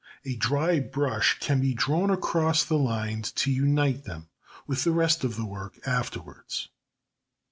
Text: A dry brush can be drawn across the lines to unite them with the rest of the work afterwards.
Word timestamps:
A 0.25 0.35
dry 0.35 0.79
brush 0.79 1.37
can 1.39 1.61
be 1.61 1.75
drawn 1.75 2.09
across 2.09 2.63
the 2.63 2.75
lines 2.79 3.31
to 3.33 3.51
unite 3.51 4.03
them 4.03 4.29
with 4.65 4.83
the 4.83 4.89
rest 4.91 5.23
of 5.23 5.35
the 5.35 5.45
work 5.45 5.77
afterwards. 5.85 6.69